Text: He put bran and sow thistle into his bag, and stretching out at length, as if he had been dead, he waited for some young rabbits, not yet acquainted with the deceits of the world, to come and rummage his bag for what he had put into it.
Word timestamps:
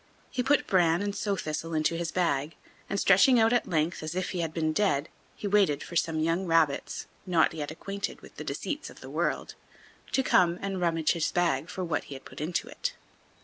He 0.31 0.41
put 0.41 0.65
bran 0.65 1.03
and 1.03 1.15
sow 1.15 1.35
thistle 1.35 1.75
into 1.75 1.93
his 1.95 2.11
bag, 2.11 2.55
and 2.89 2.99
stretching 2.99 3.39
out 3.39 3.53
at 3.53 3.69
length, 3.69 4.01
as 4.01 4.15
if 4.15 4.31
he 4.31 4.39
had 4.39 4.51
been 4.51 4.73
dead, 4.73 5.09
he 5.35 5.45
waited 5.45 5.83
for 5.83 5.95
some 5.95 6.19
young 6.19 6.47
rabbits, 6.47 7.05
not 7.27 7.53
yet 7.53 7.69
acquainted 7.69 8.19
with 8.21 8.37
the 8.37 8.43
deceits 8.43 8.89
of 8.89 9.01
the 9.01 9.11
world, 9.11 9.53
to 10.13 10.23
come 10.23 10.57
and 10.59 10.81
rummage 10.81 11.11
his 11.11 11.31
bag 11.31 11.69
for 11.69 11.83
what 11.83 12.05
he 12.05 12.15
had 12.15 12.25
put 12.25 12.41
into 12.41 12.67
it. 12.67 12.95